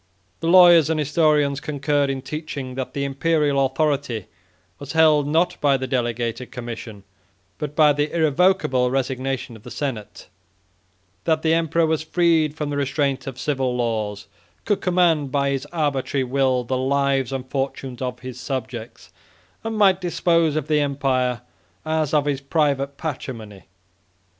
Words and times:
The 0.39 0.47
lawyers 0.47 0.89
and 0.89 0.99
historians 0.99 1.59
concurred 1.59 2.09
in 2.09 2.23
teaching, 2.23 2.73
that 2.73 2.95
the 2.95 3.03
Imperial 3.05 3.63
authority 3.63 4.25
was 4.79 4.93
held, 4.93 5.27
not 5.27 5.61
by 5.61 5.77
the 5.77 5.85
delegated 5.85 6.49
commission, 6.51 7.03
but 7.59 7.75
by 7.75 7.93
the 7.93 8.11
irrevocable 8.11 8.89
resignation 8.89 9.55
of 9.55 9.61
the 9.61 9.69
senate; 9.69 10.27
that 11.25 11.43
the 11.43 11.53
emperor 11.53 11.85
was 11.85 12.01
freed 12.01 12.55
from 12.55 12.71
the 12.71 12.77
restraint 12.77 13.27
of 13.27 13.37
civil 13.39 13.75
laws, 13.75 14.25
could 14.65 14.81
command 14.81 15.31
by 15.31 15.51
his 15.51 15.67
arbitrary 15.67 16.23
will 16.23 16.63
the 16.63 16.77
lives 16.79 17.31
and 17.31 17.47
fortunes 17.51 18.01
of 18.01 18.21
his 18.21 18.39
subjects, 18.39 19.11
and 19.63 19.77
might 19.77 20.01
dispose 20.01 20.55
of 20.55 20.67
the 20.67 20.79
empire 20.79 21.41
as 21.85 22.11
of 22.11 22.25
his 22.25 22.41
private 22.41 22.97
patrimony. 22.97 23.65